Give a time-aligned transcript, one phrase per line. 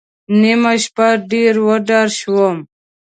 [0.41, 2.57] نیمه شپه ډېر وډار شوم.